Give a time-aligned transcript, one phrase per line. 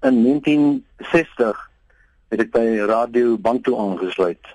[0.00, 1.70] In 1960
[2.30, 4.46] het ek by Radio Bantu aangesluit.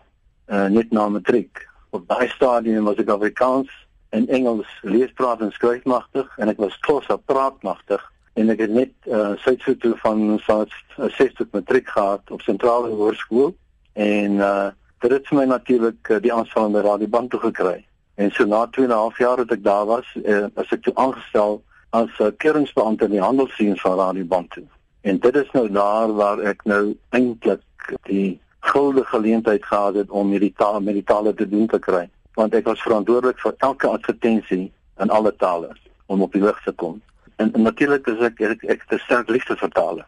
[0.48, 1.66] Uh net na matriek.
[1.92, 3.72] Op daai stadium was ek Afrikaans
[4.16, 8.06] en Engels leespraat en skryfmagtig en ek was trots op praatmagtig
[8.40, 10.72] en ek het net uh Suid-Afrika van van
[11.18, 13.52] 60 matriek gehad op sentrale hoërskool
[14.00, 14.70] en uh
[15.04, 17.82] dit het vir my natuurlik uh, die aanstel by Radio Bantu gekry.
[18.16, 20.88] En so na 2 en 'n half jaar wat ek daar was, uh, as ek
[20.88, 21.60] toe aangestel
[21.92, 24.64] as 'n uh, keuringsbeampte in die handelsdiens van Radio Bantu.
[25.04, 30.30] En dit is nou daar waar ek nou eintlik die guldige geleentheid gehad het om
[30.32, 32.06] hierdie taal met die tale te doen te kry,
[32.40, 34.70] want ek was verantwoordelik vir elke advertensie
[35.04, 35.74] in alle tale
[36.08, 37.02] om op die lig te kom.
[37.36, 40.06] En, en natuurlik is ek ek, ek te sterk liefde vir tale.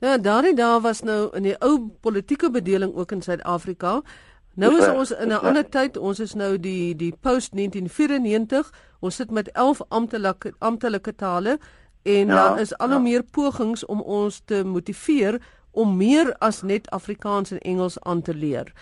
[0.00, 3.98] Nou daardie dae was nou in die ou politieke bedeling ook in Suid-Afrika.
[4.58, 5.96] Nou is ons in 'n ander tyd.
[5.96, 8.72] Ons is nou die die post 1994.
[9.00, 11.58] Ons sit met 11 amptelike amptelike tale
[12.08, 13.02] en ja, daar is al hoe ja.
[13.02, 15.40] meer pogings om ons te motiveer
[15.70, 18.72] om meer as net Afrikaans en Engels aan te leer.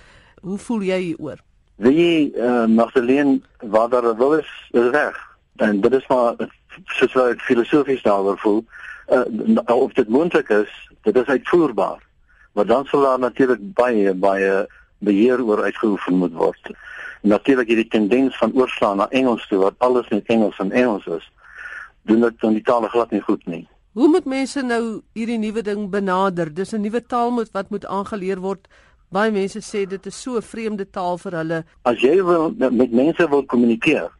[0.40, 1.42] Hoe voel jy hieroor?
[1.76, 5.18] Wie eh uh, Magdalene wat daar wil is, is reg.
[5.56, 6.34] En dit is maar
[6.84, 8.64] soos wat ek filosofies daaroor voel.
[9.06, 12.00] Eh uh, of dit moontlik is, dit is uitvoerbaar.
[12.52, 14.66] Maar dan sal daar natuurlik baie baie
[14.98, 16.70] beheer oor uitgeoefen moet word.
[17.22, 21.32] Natuurlik hierdie tendens van oorslaan na Engels toe wat alles net Engels en Engels is.
[22.06, 23.64] Doen dit dan die tale glad nie goed nie.
[23.96, 26.50] Hoe moet mense nou hierdie nuwe ding benader?
[26.52, 28.68] Dis 'n nuwe taal moet wat moet aangeleer word.
[29.08, 31.64] Baie mense sê dit is so 'n vreemde taal vir hulle.
[31.82, 34.10] As jy wil met mense wil kommunikeer,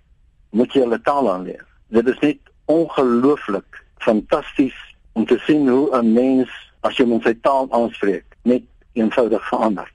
[0.50, 1.64] moet jy hulle taal aanleer.
[1.88, 4.74] Dit is net ongelooflik fantasties
[5.12, 6.48] om te sien hoe 'n mens
[6.80, 8.62] as jy hom sy taal aanspreek, net
[8.94, 9.92] eenvoudig verander.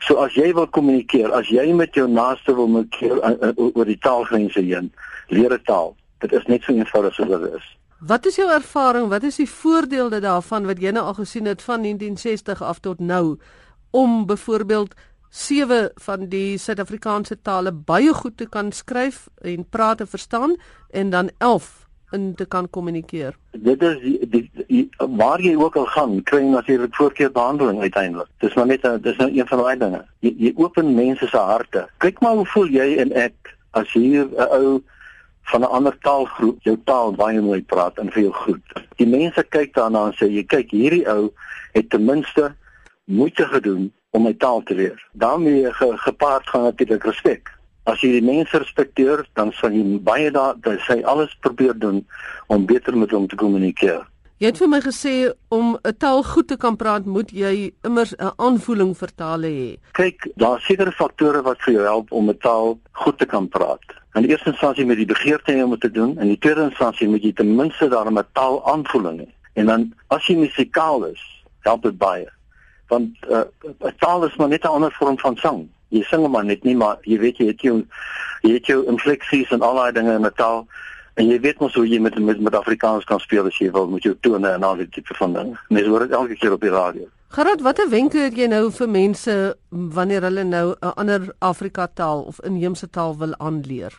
[0.00, 3.84] So as jy wil kommunikeer, as jy met jou naaste wil kommunikeer uh, uh, oor
[3.84, 4.92] die taalgrense heen,
[5.28, 5.96] leer 'n taal.
[6.20, 7.68] Dit is net so eenvoudig soos dit is.
[8.00, 9.08] Wat is jou ervaring?
[9.12, 13.00] Wat is die voordele daarvan wat jy nou al gesien het van 1960 af tot
[13.00, 13.38] nou
[13.90, 14.94] om byvoorbeeld
[15.30, 20.56] sewe van die Suid-Afrikaanse tale baie goed te kan skryf en praat en verstaan
[20.90, 23.36] en dan 11 in te kan kommunikeer.
[23.50, 28.30] Dit is die, die, die waar jy ook al gaan, kry jy natuurlik voorkeurbehandeling uiteindelik.
[28.42, 30.00] Dis maar net dis nou een van daai dinge.
[30.26, 31.86] Jy, jy open mense se harte.
[32.02, 34.80] Kyk maar hoe voel jy en ek as hier 'n ou
[35.42, 38.66] van 'n ander taalgroep jou taal baie mooi praat en vir jou groet.
[38.96, 41.32] Die mense kyk daarna en sê jy kyk hierdie ou
[41.72, 42.54] het ten minste
[43.04, 45.08] moeite gedoen om my taal te leer.
[45.12, 47.58] daarmee ge, gepaard gaan natuurlik respek.
[47.82, 50.54] As jy die mense respekteer, dan sal jy baie daar
[50.86, 52.06] sê alles probeer doen
[52.46, 54.06] om beter met hom te kommunikeer.
[54.40, 58.14] Jy het vir my gesê om 'n taal goed te kan praat, moet jy immers
[58.16, 59.76] 'n aanvoeling vir tale hê.
[59.92, 63.48] Kyk, daar is sekere faktore wat vir jou help om 'n taal goed te kan
[63.48, 63.99] praat.
[64.14, 67.08] In die eerste instansie met die begeerte om te doen, en in die tweede instansie
[67.08, 69.28] moet jy ten minste daarmee 'n taal aanvoeling hê.
[69.52, 72.28] En dan as jy musikaal is, help dit baie.
[72.88, 73.46] Want uh,
[73.86, 76.76] 'n taal is maar net 'n ander vorm van sang jy sing maar net nie
[76.78, 77.76] maar jy weet jy het jou
[78.46, 80.66] jy het jou infleksies en al daai dinge in 'n taal
[81.14, 83.88] en jy weet mos hoe jy met met, met Afrikaans kan speel as jy wil
[83.88, 85.58] met jou tone en al die tipe van dinge.
[85.68, 87.08] Mens hoor dit elke keer op die radio.
[87.30, 89.34] Gerard, watter wenke het jy nou vir mense
[89.70, 93.94] wanneer hulle nou 'n ander Afrika taal of inheemse taal wil aanleer?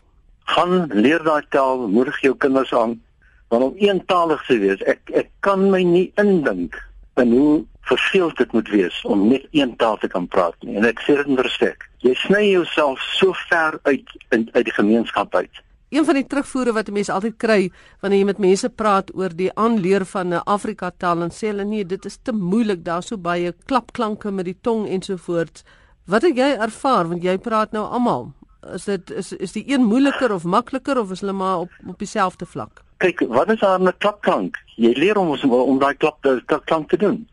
[0.52, 3.00] Gaan leer daai taal, moedig jou kinders aan
[3.47, 6.75] want om eentalig te wees, ek ek kan my nie indink
[7.16, 10.75] in hoe verveeld dit moet wees om net een taal te kan praat nie.
[10.75, 11.90] En ek sê dit met respek.
[11.98, 15.63] Jy sny jouself so ver uit in, uit die gemeenskap uit.
[15.91, 19.50] Een van die terugvoere wat mense altyd kry wanneer jy met mense praat oor die
[19.59, 23.18] aanleer van 'n Afrika taal en sê hulle nee, dit is te moeilik, daar's so
[23.18, 25.66] baie klapklanke met die tong ensovoorts.
[26.06, 28.31] Wat het jy ervaar want jy praat nou almal?
[28.74, 32.00] Is dit is is die een moeiliker of makliker of is hulle maar op op
[32.00, 32.81] dieselfde vlak?
[32.97, 34.56] Kyk, wat is daar 'n klapklank?
[34.75, 37.28] Jy leer om om, om daai klap te klank te doen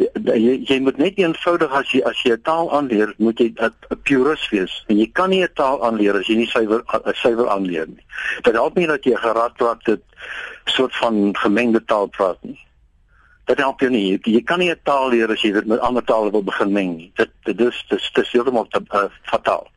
[0.00, 3.98] jy jy moet net eenvoudig as jy as jy 'n taal aanleer, moet jy 'n
[4.04, 4.84] purist wees.
[4.88, 6.82] En jy kan nie 'n taal aanleer as jy nie suiwer
[7.14, 8.04] suiwer aanleer nie.
[8.42, 10.02] Dit help nie dat jy geraad praat dit
[10.64, 12.58] soort van gemengde taal praat nie.
[13.44, 14.18] Dit help jou nie.
[14.22, 16.96] Jy, kan nie 'n taal leer as jy dit met ander tale wil begin meng
[16.96, 17.12] nie.
[17.16, 19.68] Dit dit is dit is, heeltemal te uh, fataal.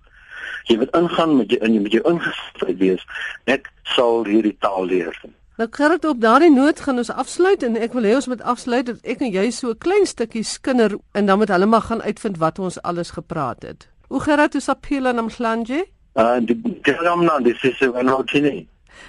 [0.66, 3.06] Jy moet ingaan met jy in jy moet jou ingestel wees.
[3.46, 5.16] Ek sal hierdie taal leer.
[5.64, 8.84] Nou Gerrit op daardie noot gaan ons afsluit en ek wil hê ons moet afsluit
[8.84, 12.02] dat ek en jy so 'n klein stukkie skinder en dan moet hulle maar gaan
[12.02, 13.88] uitvind wat ons alles gepraat het.
[14.08, 15.86] Hoe Gerrit is aphila namhlanje?
[16.16, 18.68] Ah, die keramna dis is 'n rotini.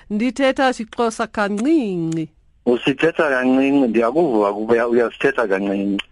[0.08, 2.28] Ndi teta siklosa kanqinqi.
[2.64, 6.06] Usithetha kanqinqi ndiyakuva ukuba uyasithetha kanqinqi.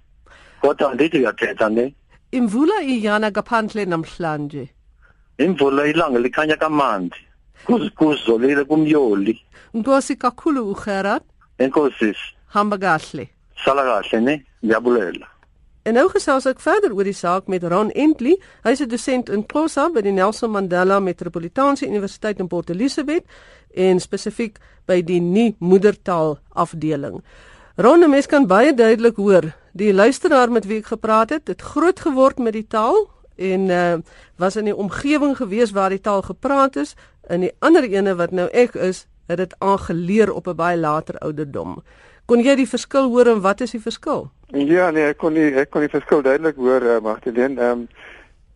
[0.61, 1.95] Kodwa ndithi uyathetha ne?
[2.33, 4.69] Imvula iyana ngaphandle namhlanje.
[5.39, 7.19] Imvula ilanga likhanya kamandi.
[7.97, 9.39] kuzolile kumyoli
[9.73, 11.25] Nkosi kakhulu uGerard
[11.59, 12.13] Enkosi
[12.47, 13.29] Hamba kahle
[13.65, 15.29] Salagas, nee, Jabulela.
[15.83, 18.37] En nou gesels ek verder oor die saak met Ron Entley.
[18.63, 23.25] Hy's 'n dosent in Xhosa by die Nelson Mandela Metropolitaanse Universiteit in Port Elizabeth
[23.75, 27.23] en spesifiek by die nie moedertaal afdeling.
[27.77, 32.01] Ron, mens kan baie duidelik hoor, die luisteraar met wie ek gepraat het, het groot
[32.01, 33.97] geword met die taal en uh,
[34.37, 36.95] was in die omgewing gewees waar die taal gepraat is
[37.29, 41.19] en die ander ene wat nou ek is, het dit aangeleer op 'n baie later
[41.19, 41.83] ouderdom.
[42.31, 44.31] Kon jy die verskil hoor en wat is die verskil?
[44.53, 47.61] Ja, nee, ek kon nie ek kon die verskil duidelik hoor, uh, Magdalene.
[47.61, 47.89] Ehm um,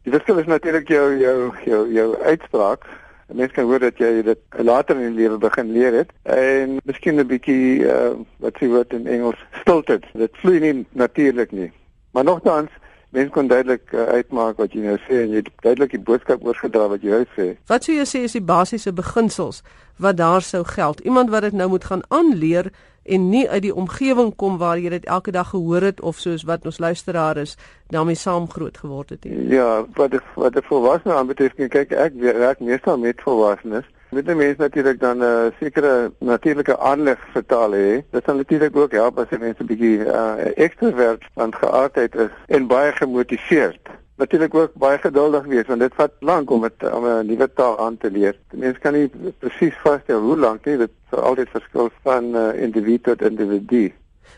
[0.07, 2.87] die verskil is natuurlik jou jou jou jou uitspraak.
[3.35, 7.19] Mense kan hoor dat jy dit later in die lewe begin leer het en miskien
[7.19, 10.05] 'n bietjie uh, wat sê wat in Engels stilted.
[10.15, 11.73] Dit vloei nie natuurlik nie.
[12.13, 12.71] Maar nogtans
[13.17, 16.43] Mens kon duidelik uh, uitmaak wat jy nou sê en jy het duidelik die boodskap
[16.45, 17.47] oorgedra wat jy sê.
[17.71, 19.63] Wat sou jy sê is die basiese beginsels
[20.05, 21.01] wat daar sou geld?
[21.01, 22.69] Iemand wat dit nou moet gaan aanleer
[23.09, 26.45] en nie uit die omgewing kom waar jy dit elke dag gehoor het of soos
[26.45, 27.57] wat ons luisteraar is
[27.95, 29.49] daarmee saam groot geword het nie.
[29.55, 33.89] Ja, wat ek wat ek volwasse aanbetref, kyk ek werk meestal met volwassenes.
[34.17, 38.01] Met die mense natuurlik dan 'n uh, sekere natuurlike aanleg vertaal hè.
[38.11, 42.33] Dit sal natuurlik ook help as die mense 'n bietjie uh, ekstrovert van geaardheid is
[42.47, 47.05] en baie gemotiveerd natuurlik ook baie geduldig wees want dit vat lank om dit om
[47.05, 48.37] 'n nuwe taal aan te leer.
[48.51, 52.99] Mense kan nie presies vasstel hoe lank nie, dit sal altyd verskil van uh, individu
[52.99, 53.93] tot individu.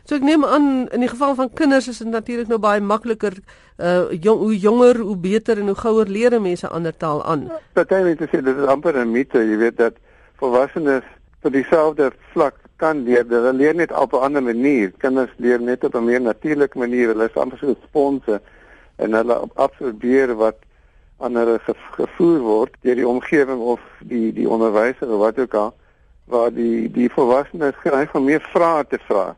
[0.09, 3.35] So ek neem aan in die geval van kinders is dit natuurlik nou baie makliker
[3.77, 7.43] uh jong, hoe jonger hoe beter en hoe gouer leer mense ander taal aan.
[7.77, 9.99] Partymense sê dit is amper 'n mite, jy weet dat
[10.41, 11.05] volwassenes
[11.43, 13.27] vir dieselfde vlak kan leer.
[13.29, 14.93] Hulle leer net op 'n ander manier.
[14.97, 17.09] Kinders leer net op 'n meer natuurlike manier.
[17.09, 18.41] Hulle is amper so sponse
[18.97, 20.57] en hulle absorbeer wat
[21.19, 21.61] aan hulle
[21.99, 25.75] gevoer word deur die omgewing of die die onderwyser of wat ook al
[26.25, 29.37] waar die die volwassenes geneig om meer vrae te vra.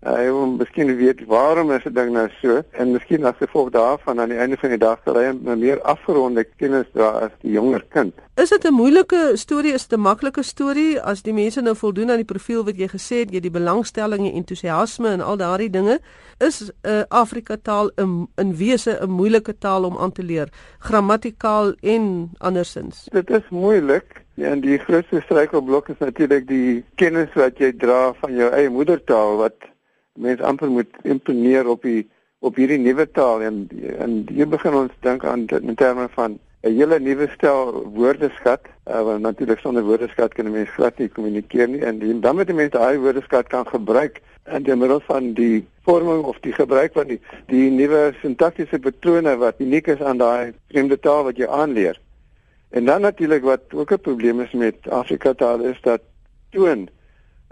[0.00, 3.68] Hy uh, wil miskien weet waarom is 'n ding nou so en miskien as gevolg
[3.70, 7.32] daarvan aan die einde van die dag sal hy 'n meer afgeronde kennis dra as
[7.42, 8.14] die jonger kind.
[8.36, 12.10] Is dit 'n moeilike storie is dit 'n maklike storie as die mense nou voldoen
[12.10, 15.70] aan die profiel wat jy gesê het, jy die belangstelling en entoesiasme en al daardie
[15.70, 15.98] dinge,
[16.38, 20.48] is 'n uh, Afrika taal 'n in wese 'n moeilike taal om aan te leer,
[20.78, 23.08] grammatikaal en andersins.
[23.12, 24.24] Dit is moeilik.
[24.34, 29.36] En die grootste struikelblok is natuurlik die kennis wat jy dra van jou eie moedertaal
[29.36, 29.69] wat
[30.20, 32.08] mense amper moet imponeer op die
[32.40, 33.42] op hierdie nuwe taal.
[33.42, 33.66] En
[33.98, 38.60] en hier begin ons dink aan in terme van 'n hele nuwe stel woordeskat.
[38.88, 41.80] Uh, want natuurlik sonder woordeskat kan 'n mens glad nie kommunikeer nie.
[41.84, 45.66] En die, dan moet die mense daai woordeskat kan gebruik in die middel van die
[45.84, 50.52] vorming of die gebruik van die die nuwe sintaktiese patrone wat uniek is aan daai
[50.68, 52.00] vreemde taal wat jy aanleer.
[52.70, 56.00] En dan natuurlik wat ook 'n probleem is met Afrika taal is dat
[56.50, 56.88] toon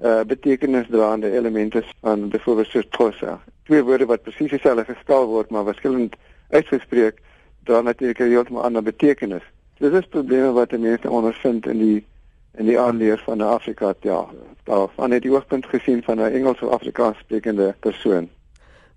[0.02, 3.40] uh betekenisdraende elemente van byvoorbeeld soos Xhosa.
[3.62, 6.16] Twee woorde wat presies dieselfde gespel word maar verskillend
[6.50, 7.20] uitgespreek
[7.64, 9.42] dra natuurlik 'n heeltemal ander betekenis.
[9.78, 12.04] Dit is probleme wat mense ondervind in die
[12.54, 14.26] in die aanleer van 'n Afrika ja,
[14.64, 18.28] daar van net die oogpunt gesien van 'n Engels of Afrikaans sprekende persoon.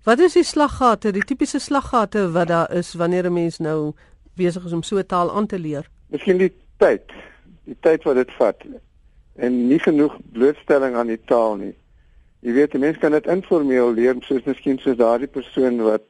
[0.02, 3.92] Wat is die slaggate, die tipiese slaggate wat daar is wanneer 'n mens nou
[4.34, 5.88] besig is om so 'n taal aan te leer?
[6.06, 7.02] Miskien die tyd.
[7.64, 8.56] Die tyd wat dit vat
[9.36, 11.74] en nie genoeg blootstelling aan die taal nie.
[12.42, 16.08] Jy weet, mense kan dit informeel leer, soos miskien soos daardie persoon wat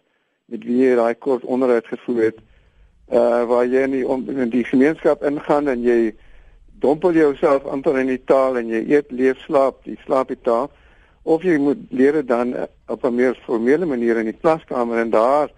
[0.53, 2.39] met wie jy daai kort onderhoud gevoer het,
[3.13, 6.15] uh waar jy in die, om, in die gemeenskap ingaan en jy
[6.83, 10.71] dompel jouself amper in die taal en jy eet, leef, slaap, jy slaap die taal
[11.23, 12.55] of jy moet leer dan
[12.89, 15.53] op 'n meer formele manier in die klaskamer en daar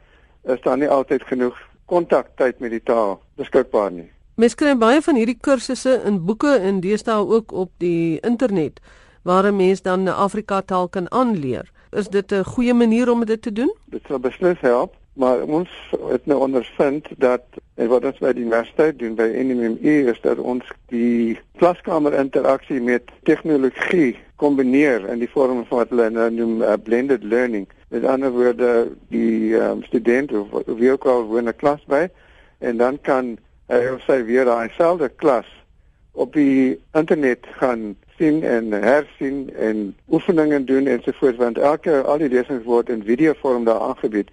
[0.45, 4.11] is daar nie altyd genoeg kontaktyd met die taal beskikbaar nie.
[4.35, 8.81] Mens kry baie van hierdie kursusse in boeke en deesdae ook op die internet
[9.23, 11.71] waar 'n mens dan 'n Afrika taal kan aanleer.
[11.93, 13.73] Is dit 'n goeie manier om dit te doen?
[13.85, 15.69] Dit sal beslis help, maar ons
[16.11, 17.43] het nou ondervind dat
[17.75, 22.81] en wat ons by die universiteit doen by NMME is dat ons die klaskamer interaksie
[22.81, 27.69] met tegnologie kombineer in die vorm van wat hulle nou noem uh, blended learning.
[27.89, 32.09] Met ander woorde, die um, student of wie ook al woon 'n klas by
[32.59, 33.39] en dan kan
[33.73, 35.49] hy of sy weer daai selfde klas
[36.15, 42.03] op die internet gaan sien en hersien en oefeninge doen en so voort want elke
[42.03, 44.31] al die lesings word in videovorm daar aangebied.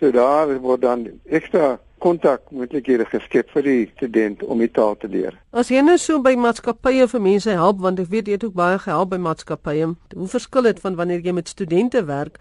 [0.00, 5.08] So daar word dan ekstra kontak moontlikhede geskep vir die student om die taal te
[5.08, 5.36] leer.
[5.54, 8.58] As jy nou so by maatskappye vir mense help want ek weet jy het ook
[8.58, 9.92] baie gehelp by maatskappye.
[10.16, 12.40] Hoe verskil dit van wanneer jy met studente werk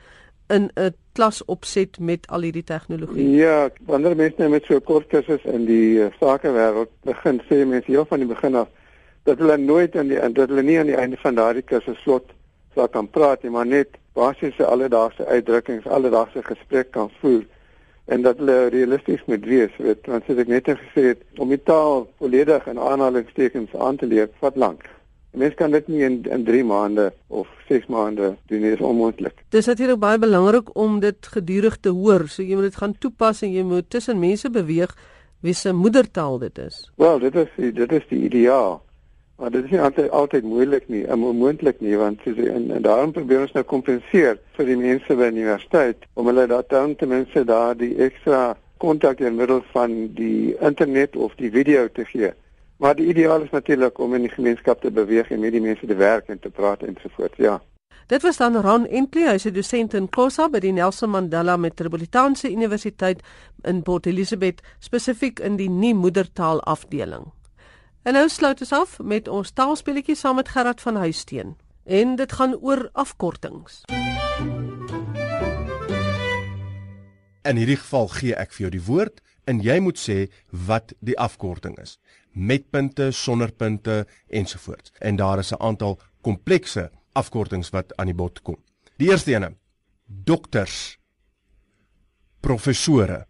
[0.52, 3.30] in 'n klas opset met al hierdie tegnologie?
[3.36, 7.66] Ja, wanneer mense nou met so 'n kort kursus in die uh, sakewêreld begin, sê
[7.66, 8.68] mense heel van die begin af
[9.24, 12.32] dat hulle nooit aan die dat hulle nie aan die einde van daardie kursus slot
[12.76, 17.44] sal kan praat nie, maar net basiese alledaagse uitdrukkings, alledaagse gesprek kan voer
[18.06, 21.62] en dat hulle realisties moet wees, weet, want soos ek net gesê het, om die
[21.64, 24.84] taal volledig in aanhalingstekens aan te leer, vat lank.
[25.32, 29.44] Mens kan dit nie in in 3 maande of 6 maande doen, dit is onmoontlik.
[29.50, 32.28] Dis natuurlik baie belangrik om dit gedurig te hoor.
[32.28, 34.96] So jy moet dit gaan toepas en jy moet tussen mense beweeg
[35.42, 36.92] wie se moedertaal dit is.
[36.96, 38.82] Wel, dit is die, dit is die ideaal.
[39.42, 43.12] Maar dit is nie altyd altyd moeilik nie, onmoontlik nie, want soos en, en daarom
[43.16, 47.42] probeer ons nou kompenseer vir die mense by die universiteit om hulle dan ten minste
[47.50, 48.52] daar die ekstra
[48.84, 52.30] kontak in middel van die internet of die video te gee.
[52.82, 55.86] Maar die ideaal is natuurlik om in die gemeenskap te beweeg en met die mense
[55.86, 57.36] te werk en te praat en so voort.
[57.38, 57.60] Ja.
[58.10, 62.50] Dit was dan Ron Entley, hy's 'n dosent in Khoza by die Nelson Mandela Metropolitaanse
[62.50, 63.22] Universiteit
[63.64, 67.32] in Port Elizabeth, spesifiek in die nie moedertaal afdeling.
[68.04, 71.56] En nou sluit ons af met ons taalspelletjie saam met Gerard van Huisteen.
[71.86, 73.82] En dit gaan oor afkortings.
[77.42, 80.18] In hierdie geval gee ek vir jou die woord en jy moet sê
[80.68, 81.98] wat die afkorting is
[82.32, 84.92] met punte, sonder punte ensovoorts.
[85.00, 88.58] En daar is 'n aantal komplekse afkortings wat aan die bod kom.
[88.98, 89.56] Die eerste ene:
[90.06, 90.98] dokters,
[92.40, 93.28] professore,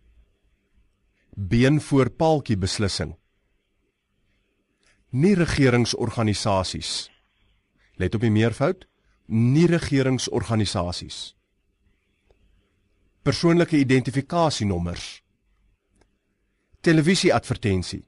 [1.35, 3.15] been voor paaltjie beslissing.
[5.09, 7.11] Nie regeringsorganisasies.
[7.95, 8.87] Let op die meervoud:
[9.25, 11.35] nie regeringsorganisasies.
[13.21, 15.20] Persoonlike identifikasienommers.
[16.81, 18.01] Televisieadvertensie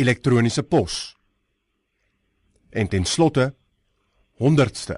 [0.00, 1.16] elektroniese pos.
[2.70, 3.54] En ten slotte
[4.40, 4.96] honderdste.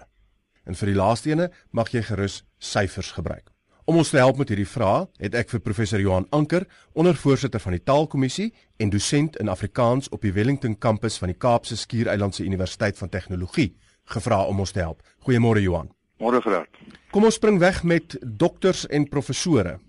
[0.64, 3.50] En vir die laaste ene mag jy gerus syfers gebruik.
[3.84, 7.74] Om ons te help met hierdie vrae, het ek vir professor Johan Anker, ondervoorsitter van
[7.74, 13.00] die Taalkommissie en dosent in Afrikaans op die Wellington kampus van die Kaapse Skiereilandse Universiteit
[13.00, 13.72] van Tegnologie,
[14.14, 15.02] gevra om ons te help.
[15.26, 15.90] Goeiemôre Johan.
[16.22, 16.70] Môre Gerard.
[17.10, 19.80] Kom ons spring weg met dokters en professore.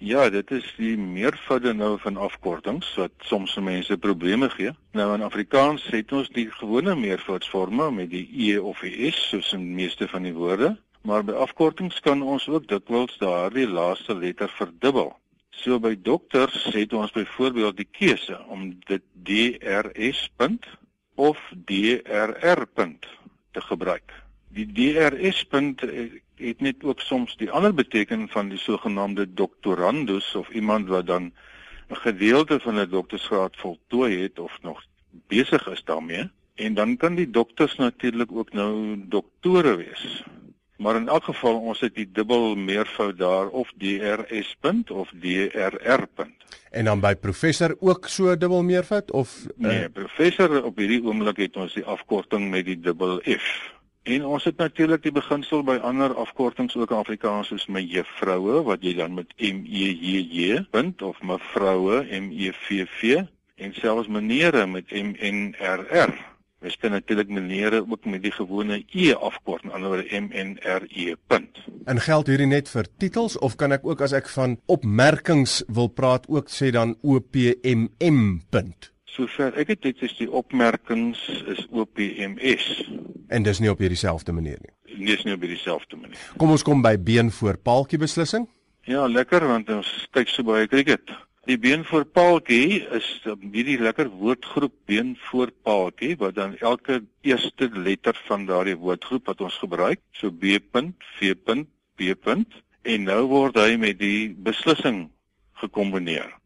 [0.00, 4.70] Ja, dit is die meervoude nou van afkortings wat soms mense probleme gee.
[4.96, 9.52] Nou in Afrikaans het ons die gewone meervoudsvorme met die e of die s soos
[9.52, 10.70] in meeste van die woorde,
[11.04, 15.12] maar by afkortings kan ons ook dikwels daardie laaste letter verdubbel.
[15.50, 20.30] So by dokters het ons byvoorbeeld die keuse om dit DRS
[21.14, 22.64] of DRR
[23.52, 24.19] te gebruik.
[24.50, 25.80] Die DRS punt
[26.40, 31.32] het net ook soms die ander beteken van die sogenaamde doktorandus of iemand wat dan
[31.90, 34.84] 'n gedeelte van 'n doktorsgraad voltooi het of nog
[35.26, 40.24] besig is daarmee en dan kan die dokters natuurlik ook nou doktore wees.
[40.76, 46.06] Maar in elk geval ons het die dubbel meervoud daar of DRS punt of DRR
[46.14, 46.34] punt.
[46.70, 49.66] En dan by professor ook so dubbel meervoud of uh...
[49.66, 53.72] nee, professor op hierdie oomblik het ons die afkorting met die dubbel F.
[54.02, 58.62] En ons het natuurlik die beginsel by ander afkortings ook in Afrikaans soos my juffroue
[58.64, 63.20] wat jy dan met M E J J punt of mevroue M E V V
[63.60, 66.14] en selfs menere met M N R R.
[66.60, 70.84] Mens kan natuurlik menere ook met die gewone E afkort, die ander M N R
[70.88, 71.60] E punt.
[71.84, 75.92] En geld hierdie net vir titels of kan ek ook as ek van opmerkings wil
[75.92, 78.92] praat ook sê dan O P M M punt?
[79.10, 82.66] Sover ek het dit is die opmerkings is OPMS.
[83.28, 84.74] En dis nie op hierdie selfde manier nie.
[85.00, 86.18] Nee, is nie op hierdie selfde manier.
[86.38, 88.46] Kom ons kom by been voor paaltjie beslissing.
[88.86, 91.10] Ja, lekker want ons kyk so baie cricket.
[91.48, 97.70] Die been voor paaltjie is hierdie lekker woordgroep been voor paaltjie wat dan elke eerste
[97.74, 100.60] letter van daardie woordgroep wat ons gebruik, so B
[101.18, 101.34] V
[101.96, 102.14] B
[102.82, 105.10] en nou word hy met die beslissing
[105.60, 106.39] gekombineer.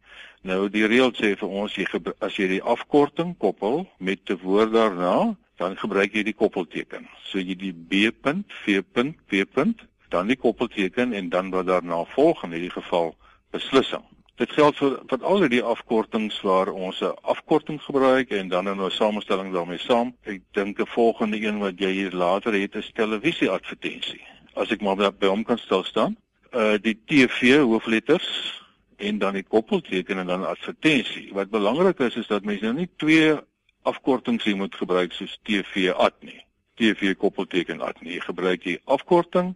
[0.44, 1.86] Nou die reël sê vir ons jy
[2.20, 7.08] as jy die afkorting koppel met 'n woord daarna, dan gebruik jy die koppelteken.
[7.24, 11.66] So jy die B punt, V punt, P punt, dan die koppelteken en dan wat
[11.66, 13.14] daarna volg in hierdie geval
[13.50, 14.04] beslissing.
[14.36, 18.90] Dit geld vir vir al die afkortings waar ons 'n afkorting gebruik en dan 'n
[18.90, 20.12] samestelling daarmee saam.
[20.24, 24.20] Ek dink 'n volgende een wat jy hier later het is televisieadvertensie.
[24.54, 26.16] As ek maar by hom kan stil staan.
[26.52, 28.63] Uh die TV hoofletters
[29.04, 31.28] en dan die koppelteken en dan advertensie.
[31.32, 33.34] Wat belangrik is is dat mense nou nie twee
[33.82, 36.40] afkortings hier moet gebruik soos TV ad nie.
[36.80, 38.16] TV koppelteken ad nie.
[38.16, 39.54] Jy gebruik die afkorting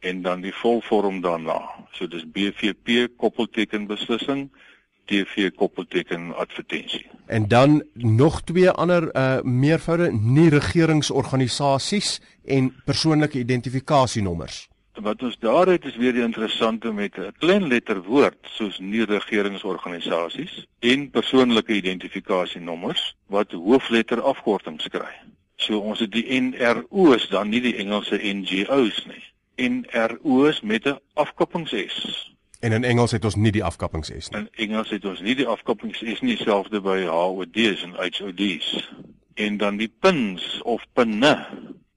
[0.00, 1.60] en dan die volvorm daarna.
[1.96, 4.48] So dis BVP koppelteken beslissing
[5.10, 7.06] TV koppelteken advertensie.
[7.26, 14.69] En dan nog twee ander uh meervoude nie regeringsorganisasies en persoonlike identifikasienommers
[15.02, 19.04] wat ons daar het is weer die interessante met 'n klein letter woord soos nie
[19.04, 25.14] regeringsorganisasies en persoonlike identifikasienommers wat hoofletter afkortings kry.
[25.56, 29.24] So ons het die NRO's dan nie die Engelse NGO's nie.
[29.68, 32.28] NRO's met 'n afkappings-S.
[32.60, 34.40] En in Engels het ons nie die afkappings-S nie.
[34.40, 38.90] In Engels het ons nie die afkappings-S nie, dieselfde by HOD's en HOD's.
[39.34, 41.46] En dan die pins of pinne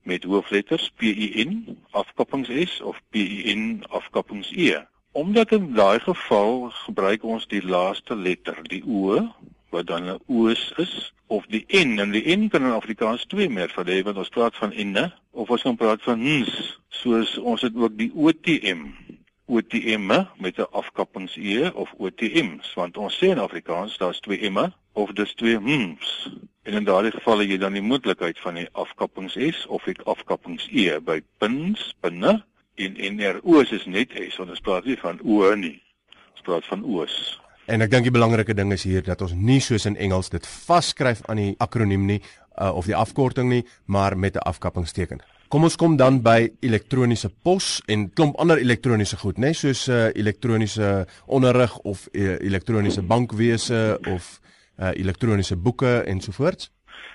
[0.03, 4.81] met hoofletters P I N afkappings-S of P I N afkappings-E.
[5.12, 9.22] Omdat in daai geval gebruik ons die laaste letter, die O,
[9.74, 13.50] wat dan 'n oos is of die n en die n kan in Afrikaans twee
[13.50, 17.38] meer van hê want ons praat van enne of ons kan praat van ns soos
[17.38, 18.81] ons het ook die OTM
[19.45, 24.71] OTM met 'n afkappings e of OTMs want ons sê in Afrikaans daar's twee m'e
[24.93, 26.31] of dis twee m's.
[26.63, 29.97] En in daardie geval het jy dan die moontlikheid van die afkappings s of die
[30.03, 32.43] afkappings e by pins binne
[32.75, 35.81] en NRO's is net s want ons praat nie van o nie.
[36.31, 37.41] Ons praat van o's.
[37.65, 40.47] En ek dink die belangrike ding is hier dat ons nie soos in Engels dit
[40.47, 42.21] vasskryf aan die akroniem nie
[42.62, 45.22] uh, of die afkorting nie, maar met 'n afkappingsteken.
[45.48, 50.10] Kom ons kom dan by elektroniese pos en klomp ander elektroniese goed, né, soos uh,
[50.13, 54.39] elektroniese onderrig of uh, elektroniese bankwese of
[54.79, 56.72] uh, elektroniese boeke ensovoorts.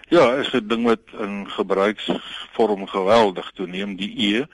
[0.09, 4.47] Ja, is 'n ding wat in gebruiksvorm geweldig toeneem, die E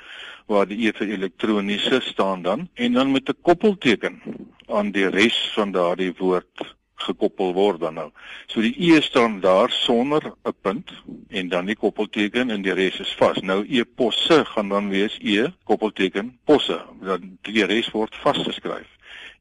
[0.46, 4.22] waar die E vir elektroniese staan dan en dan met 'n koppelteken
[4.66, 8.10] aan die res van daardie woord gekoppel word dan nou.
[8.46, 10.90] So die E staan daar sonder 'n punt
[11.28, 13.40] en dan die koppelteken en die res is vas.
[13.40, 16.82] Nou e-posse gaan dan wees E koppelteken posse.
[17.00, 18.88] Dan die res word vasgeskryf.